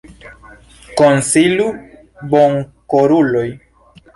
Konsilu, 1.01 1.67
bonkoruloj! 2.33 3.47